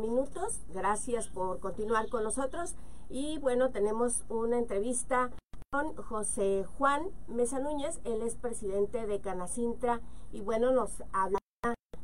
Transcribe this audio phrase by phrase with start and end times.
[0.00, 0.62] minutos.
[0.72, 2.74] Gracias por continuar con nosotros.
[3.10, 5.30] Y bueno, tenemos una entrevista
[5.70, 8.00] con José Juan Mesa Núñez.
[8.04, 10.00] Él es presidente de Canacintra
[10.32, 11.38] y bueno, nos habla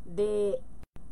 [0.05, 0.63] de...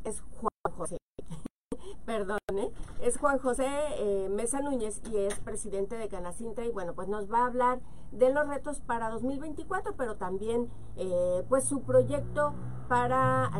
[0.04, 0.98] Es Juan José.
[2.04, 2.70] Perdón, ¿eh?
[3.00, 3.66] es Juan José
[3.96, 7.80] eh, Mesa Núñez y es presidente de Canacintra y bueno, pues nos va a hablar
[8.10, 12.52] de los retos para 2024, pero también eh, pues su proyecto
[12.88, 13.50] para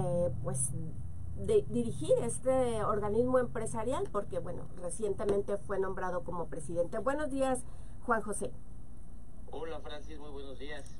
[0.43, 0.72] pues
[1.36, 6.98] de dirigir este organismo empresarial, porque bueno, recientemente fue nombrado como presidente.
[6.98, 7.64] Buenos días,
[8.04, 8.52] Juan José.
[9.50, 10.96] Hola Francis, muy buenos días.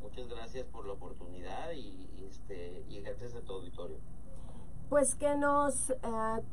[0.00, 3.96] Muchas gracias por la oportunidad y, este, y gracias a tu auditorio.
[4.88, 5.96] Pues que nos eh,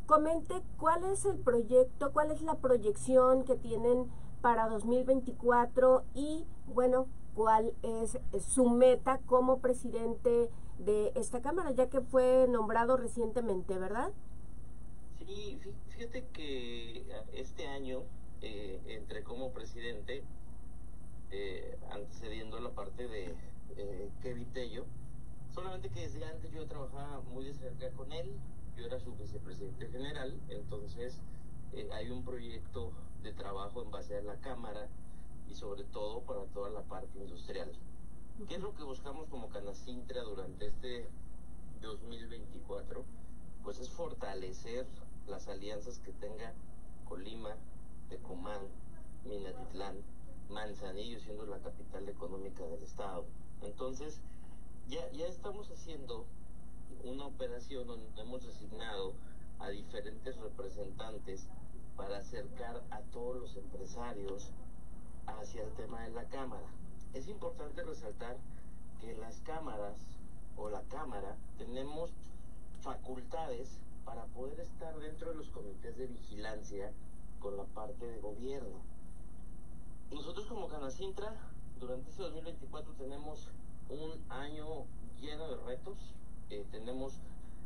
[0.07, 4.09] comente cuál es el proyecto, cuál es la proyección que tienen
[4.41, 12.01] para 2024 y bueno, cuál es su meta como presidente de esta Cámara, ya que
[12.01, 14.11] fue nombrado recientemente, ¿verdad?
[15.19, 15.59] Sí,
[15.89, 18.03] fíjate que eh, este año
[18.45, 20.21] eh, entré como presidente,
[21.31, 23.33] eh, antecediendo la parte de
[23.77, 24.83] eh, Kevin Tello,
[25.53, 28.35] solamente que desde antes yo trabajaba muy de cerca con él,
[28.75, 31.21] yo era su vicepresidente general, entonces
[31.93, 32.91] hay un proyecto
[33.23, 34.89] de trabajo en base a la Cámara
[35.49, 37.71] y sobre todo para toda la parte industrial.
[38.47, 41.07] ¿Qué es lo que buscamos como Canacintra durante este
[41.81, 43.05] 2024?
[43.63, 44.87] Pues es fortalecer
[45.27, 46.51] las alianzas que tenga
[47.07, 47.55] Colima,
[48.09, 48.67] Tecomán,
[49.23, 49.97] Minatitlán,
[50.49, 53.23] Manzanillo siendo la capital económica del estado.
[53.61, 54.19] Entonces,
[54.87, 56.25] ya, ya estamos haciendo
[57.03, 59.13] una operación donde hemos designado
[59.59, 61.47] a diferentes representantes
[61.95, 64.49] para acercar a todos los empresarios
[65.27, 66.67] hacia el tema de la Cámara
[67.13, 68.37] es importante resaltar
[68.99, 69.97] que las cámaras
[70.57, 72.11] o la Cámara tenemos
[72.81, 76.91] facultades para poder estar dentro de los comités de vigilancia
[77.39, 78.81] con la parte de gobierno.
[80.11, 81.33] Nosotros como Canacintra,
[81.79, 83.49] durante este 2024 tenemos
[83.89, 84.85] un año
[85.19, 85.97] lleno de retos.
[86.49, 87.19] Eh, tenemos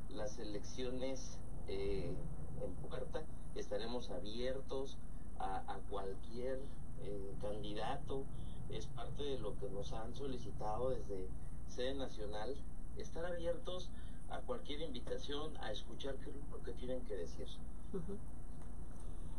[0.10, 2.16] las elecciones eh,
[2.62, 3.24] en puerta.
[3.56, 4.98] Estaremos abiertos
[5.40, 6.60] a, cualquier
[7.02, 8.24] eh, candidato
[8.70, 11.28] es parte de lo que nos han solicitado desde
[11.68, 12.56] sede nacional,
[12.98, 13.90] estar abiertos
[14.30, 17.48] a cualquier invitación, a escuchar qué es lo que tienen que decir.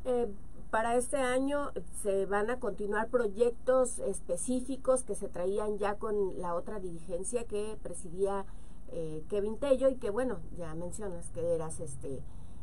[0.04, 0.28] Eh,
[0.70, 1.72] para este año
[2.02, 7.78] se van a continuar proyectos específicos que se traían ya con la otra dirigencia que
[7.82, 8.44] presidía
[8.90, 12.22] eh, Kevin Tello y que bueno, ya mencionas que eras este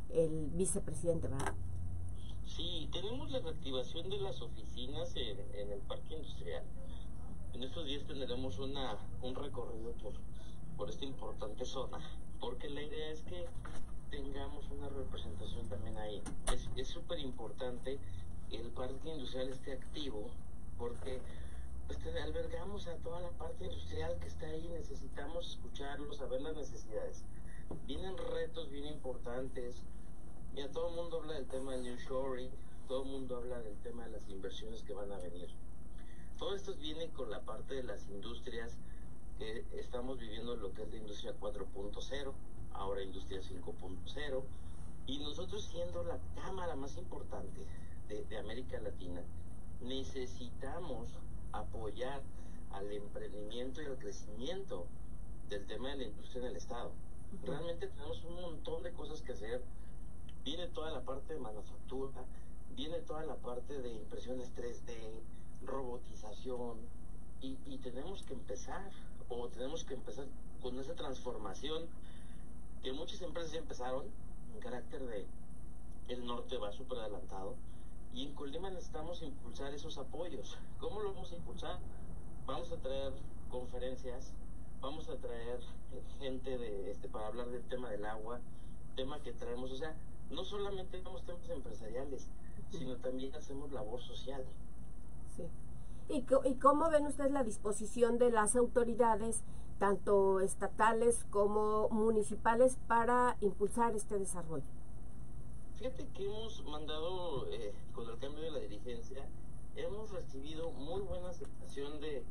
[0.10, 1.54] el vicepresidente, ¿verdad?
[2.46, 5.40] Sí, tenemos la reactivación de las oficinas en,
[5.72, 6.64] el parque industrial.
[7.54, 10.14] En estos días tendremos una, un recorrido por,
[10.78, 12.00] por esta importante zona,
[12.40, 13.46] porque la idea es que
[14.10, 16.22] tengamos una representación también ahí.
[16.76, 18.00] Es súper importante
[18.50, 20.28] que el parque industrial esté activo,
[20.78, 21.20] porque
[21.88, 27.24] pues, albergamos a toda la parte industrial que está ahí, necesitamos escucharlos, saber las necesidades.
[27.86, 29.82] Vienen retos bien importantes,
[30.56, 32.50] Mira, todo el mundo habla del tema del New Shoring,
[32.88, 35.50] todo el mundo habla del tema de las inversiones que van a venir.
[36.40, 38.78] Todo esto viene con la parte de las industrias
[39.38, 42.32] que estamos viviendo lo que es la industria 4.0,
[42.72, 44.44] ahora industria 5.0,
[45.08, 47.60] y nosotros siendo la cámara más importante
[48.08, 49.24] de, de América Latina,
[49.82, 51.10] necesitamos
[51.52, 52.24] apoyar
[52.72, 54.88] al emprendimiento y al crecimiento
[55.50, 56.94] del tema de la industria en el Estado.
[57.44, 59.62] Realmente tenemos un montón de cosas que hacer
[60.46, 62.24] viene toda la parte de manufactura,
[62.76, 65.20] viene toda la parte de impresiones 3D,
[65.66, 66.78] robotización,
[67.42, 68.90] y, tenemos que empezar,
[69.30, 70.26] o tenemos que empezar
[70.64, 71.88] con esa transformación
[72.82, 74.06] que muchas empresas ya empezaron,
[74.54, 75.28] en carácter de
[76.08, 77.56] el norte va súper adelantado,
[78.14, 80.58] y en Colima necesitamos impulsar esos apoyos.
[80.80, 81.80] ¿Cómo lo vamos a impulsar?
[82.46, 83.14] Vamos a traer
[83.50, 84.32] conferencias,
[84.82, 85.60] vamos a traer
[86.20, 88.40] gente de este para hablar del tema del agua,
[88.96, 89.96] tema que traemos, o sea,
[90.30, 92.30] no solamente tenemos temas empresariales,
[92.72, 94.44] sino también hacemos labor social.
[95.36, 95.44] Sí.
[96.10, 99.44] ¿Y, ¿Y cómo ven ustedes la disposición de las autoridades,
[99.80, 104.66] tanto estatales como municipales, para impulsar este desarrollo?
[105.78, 109.28] Fíjate que hemos mandado, eh, con el cambio de la dirigencia,
[109.76, 112.24] hemos recibido muy buena aceptación de,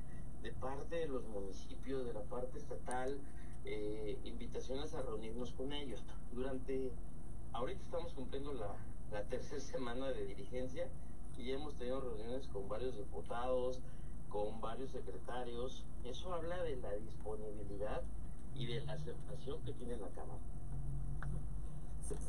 [0.42, 3.18] de parte de los municipios, de la parte estatal,
[3.64, 6.02] eh, invitaciones a reunirnos con ellos.
[6.32, 6.92] Durante
[7.54, 10.88] Ahorita estamos cumpliendo la, tercera semana de dirigencia
[11.38, 13.80] y ya hemos tenido reuniones con varios diputados,
[14.28, 15.84] con varios secretarios.
[16.04, 18.02] Eso habla de la disponibilidad
[18.56, 20.40] y de la aceptación que tiene la Cámara.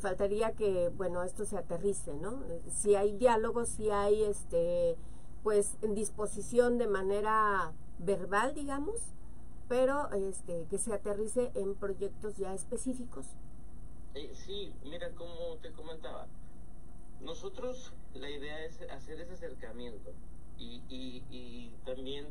[0.00, 2.42] faltaría que, bueno, esto se aterrice, ¿no?
[2.70, 4.96] Si hay diálogo, si hay, este,
[5.42, 9.00] pues, en disposición de manera verbal, digamos,
[9.68, 13.26] pero este, que se aterrice en proyectos ya específicos.
[14.16, 16.26] Eh, sí, mira, como te comentaba,
[17.20, 20.14] nosotros la idea es hacer ese acercamiento
[20.56, 22.26] y, y, también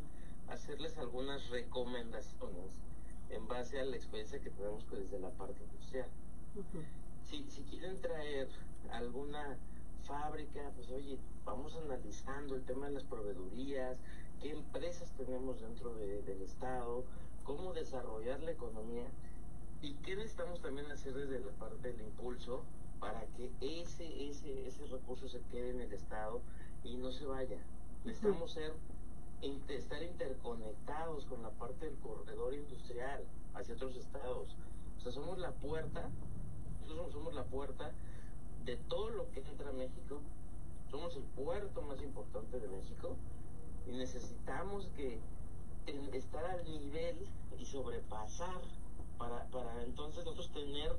[0.48, 2.82] hacerles algunas recomendaciones
[3.30, 6.10] en base a la experiencia que tenemos desde la parte industrial.
[7.24, 8.50] si, si quieren traer
[8.90, 9.56] alguna
[10.06, 14.00] fábrica, pues oye, vamos analizando el tema de las proveedurías,
[14.42, 17.06] qué empresas tenemos dentro del Estado,
[17.44, 19.06] cómo desarrollar la economía
[19.82, 22.64] y qué necesitamos también hacer desde la parte del impulso
[23.00, 26.42] para que ese, ese, ese recurso se quede en el Estado
[26.84, 27.58] y no se vaya.
[28.04, 28.74] Necesitamos ser,
[29.68, 33.24] estar interconectados con la parte del corredor industrial
[33.54, 34.56] hacia otros estados.
[34.98, 36.10] O sea, somos la puerta,
[36.82, 37.92] nosotros somos la puerta
[38.64, 40.22] de todo lo que entra a México.
[40.90, 43.16] Somos el puerto más importante de México
[43.88, 45.20] y necesitamos que
[46.14, 47.28] estar al nivel
[47.60, 48.62] y sobrepasar
[49.18, 50.96] para, para entonces nosotros tener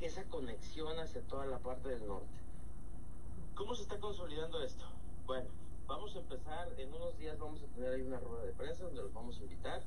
[0.00, 2.40] esa conexión hacia toda la parte del norte.
[3.54, 4.84] ¿Cómo se está consolidando esto?
[5.26, 5.48] Bueno,
[5.86, 9.02] vamos a empezar, en unos días vamos a tener ahí una rueda de prensa donde
[9.02, 9.82] los vamos a invitar.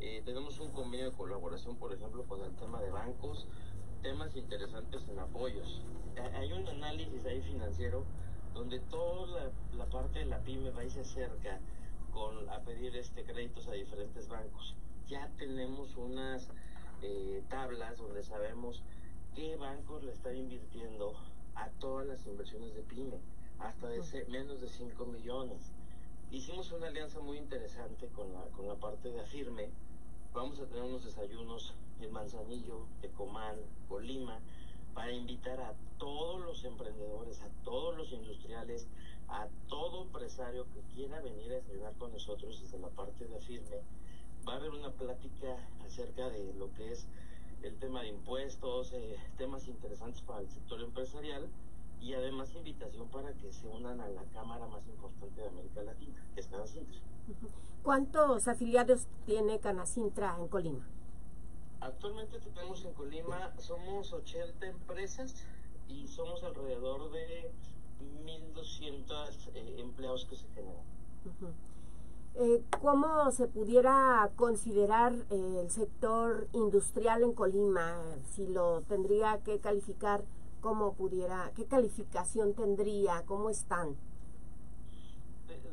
[0.00, 3.46] Eh, tenemos un convenio de colaboración, por ejemplo, con el tema de bancos,
[4.02, 5.82] temas interesantes en apoyos.
[6.34, 8.04] Hay un análisis ahí financiero
[8.54, 11.60] donde toda la, parte de la pyme va y se acerca
[12.12, 14.74] con, a pedir este créditos a diferentes bancos.
[15.08, 16.48] Ya tenemos unas
[17.00, 18.82] eh, tablas donde sabemos
[19.36, 21.14] qué bancos le están invirtiendo
[21.54, 23.20] a todas las inversiones de pyme,
[23.60, 25.72] hasta de menos de 5 millones.
[26.32, 29.70] Hicimos una alianza muy interesante con la, con la parte de Afirme.
[30.34, 34.40] Vamos a tener unos desayunos en Manzanillo, Tecomán, Colima,
[34.92, 38.88] para invitar a todos los emprendedores, a todos los industriales,
[39.28, 43.82] a todo empresario que quiera venir a ayudar con nosotros desde la parte de firme.
[44.46, 47.06] Va a haber una plática acerca de lo que es
[47.62, 51.48] el tema de impuestos, eh, temas interesantes para el sector empresarial
[52.00, 56.22] y además invitación para que se unan a la cámara más importante de América Latina,
[56.34, 57.00] que es Canacintra.
[57.82, 60.86] ¿Cuántos afiliados tiene Canacintra en Colima?
[61.80, 65.34] Actualmente tenemos en Colima, somos 80 empresas
[65.88, 67.50] y somos alrededor de
[68.24, 70.84] 1.200 eh, empleados que se generan.
[72.38, 77.96] Eh, ¿Cómo se pudiera considerar eh, el sector industrial en Colima?
[78.34, 80.22] Si lo tendría que calificar,
[80.60, 83.22] ¿cómo pudiera, qué calificación tendría?
[83.24, 83.96] ¿Cómo están?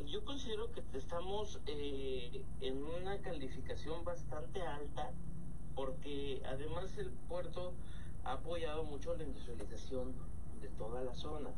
[0.05, 5.11] Yo considero que estamos en una calificación bastante alta
[5.75, 7.73] porque además el puerto
[8.23, 10.13] ha apoyado mucho la industrialización
[10.61, 11.49] de toda la zona.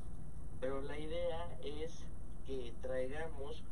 [0.59, 2.05] Pero la idea es
[2.47, 3.63] que traigamos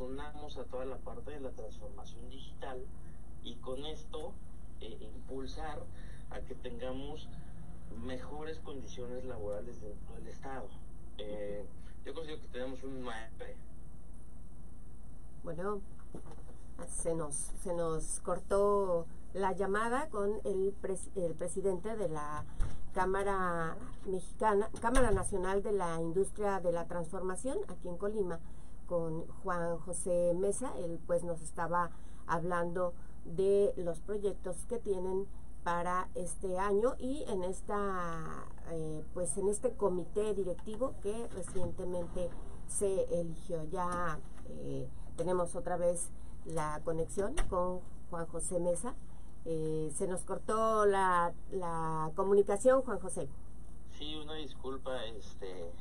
[0.00, 2.84] unamos a toda la parte de la transformación digital
[3.42, 4.32] y con esto
[4.80, 5.82] eh, impulsar
[6.30, 7.28] a que tengamos
[8.04, 10.68] mejores condiciones laborales dentro del Estado.
[11.18, 11.64] Eh,
[12.04, 13.46] yo considero que tenemos un maestro.
[15.44, 15.80] Bueno,
[16.88, 20.74] se nos, se nos cortó la llamada con el,
[21.16, 22.44] el presidente de la
[22.94, 23.76] Cámara
[24.06, 28.40] Mexicana, Cámara Nacional de la Industria de la Transformación, aquí en Colima,
[28.92, 30.70] con Juan José Mesa.
[30.76, 31.92] Él pues nos estaba
[32.26, 32.92] hablando
[33.24, 35.26] de los proyectos que tienen
[35.64, 42.28] para este año y en esta eh, pues en este comité directivo que recientemente
[42.66, 44.18] se eligió ya
[44.48, 46.10] eh, tenemos otra vez
[46.44, 47.80] la conexión con
[48.10, 48.94] Juan José Mesa
[49.46, 53.28] eh, se nos cortó la, la comunicación, Juan José.
[53.98, 55.72] Sí, una disculpa, este,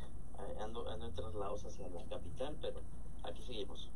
[0.59, 2.81] ando, ando en traslados hacia la capital, pero
[3.23, 3.89] aquí seguimos.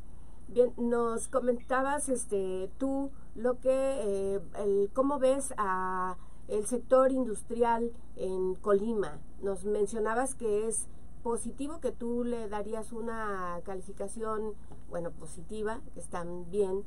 [0.47, 6.17] Bien, nos comentabas este, tú lo que, eh, el, cómo ves a
[6.47, 9.19] el sector industrial en Colima.
[9.41, 10.87] Nos mencionabas que es
[11.23, 14.53] positivo, que tú le darías una calificación,
[14.89, 16.83] bueno, positiva, que están bien,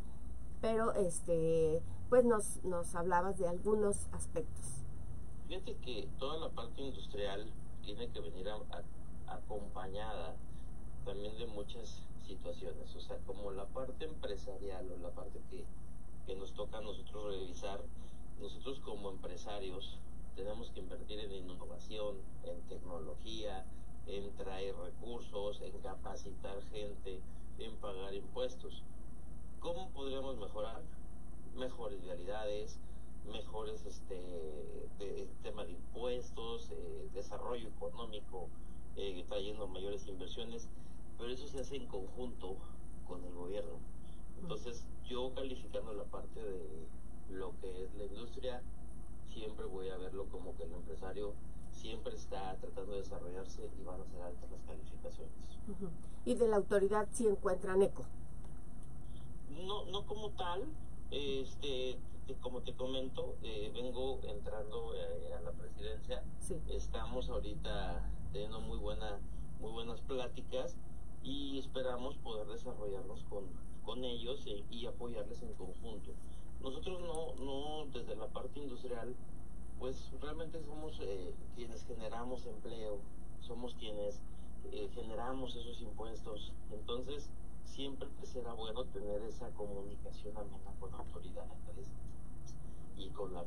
[0.60, 4.84] pero este pues nos, nos hablabas de algunos aspectos.
[5.48, 7.50] Fíjate que toda la parte industrial
[7.82, 8.46] tiene que venir
[9.26, 10.36] acompañada
[11.04, 15.64] también de muchas situaciones, o sea, como la parte empresarial o la parte que,
[16.26, 17.80] que nos toca a nosotros revisar,
[18.40, 19.98] nosotros como empresarios
[20.36, 23.64] tenemos que invertir en innovación, en tecnología,
[24.06, 27.20] en traer recursos, en capacitar gente,
[27.58, 28.82] en pagar impuestos.
[29.60, 30.82] ¿Cómo podríamos mejorar?
[31.58, 32.78] mejores realidades,
[33.30, 38.48] mejores este tema de impuestos, eh, desarrollo económico,
[38.96, 40.68] eh, trayendo mayores inversiones,
[41.18, 42.56] pero eso se hace en conjunto
[43.06, 43.78] con el gobierno.
[44.40, 46.86] Entonces, yo calificando la parte de
[47.30, 48.62] lo que es la industria,
[49.32, 51.34] siempre voy a verlo como que el empresario
[51.72, 55.32] siempre está tratando de desarrollarse y van a ser altas las calificaciones.
[56.24, 58.04] ¿Y de la autoridad si encuentran eco?
[59.66, 60.64] No, no como tal,
[61.10, 61.98] este,
[62.40, 66.22] como te comento, eh, vengo entrando eh, a la presidencia.
[66.68, 69.18] Estamos ahorita teniendo muy buena,
[69.60, 70.76] muy buenas pláticas
[71.22, 73.44] y esperamos poder desarrollarnos con,
[73.84, 76.12] con ellos y apoyarles en conjunto.
[76.62, 79.14] Nosotros no, no desde la parte industrial,
[79.78, 82.98] pues realmente somos eh, quienes generamos empleo,
[83.40, 84.20] somos quienes
[84.94, 86.52] generamos esos impuestos.
[86.72, 87.30] Entonces,
[87.64, 91.92] siempre será bueno tener esa comunicación amena con autoridades
[92.96, 93.44] y con la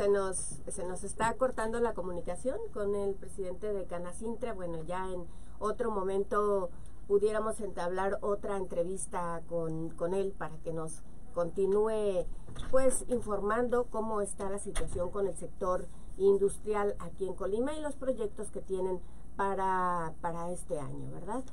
[0.00, 4.54] se nos, se nos está cortando la comunicación con el presidente de Canacintra.
[4.54, 5.26] Bueno, ya en
[5.58, 6.70] otro momento
[7.06, 11.02] pudiéramos entablar otra entrevista con, con él para que nos
[11.34, 12.24] continúe
[12.70, 17.94] pues informando cómo está la situación con el sector industrial aquí en Colima y los
[17.94, 19.02] proyectos que tienen
[19.36, 21.44] para, para este año, ¿verdad?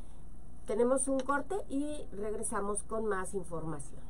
[0.65, 4.06] Tenemos un corte y regresamos con más información.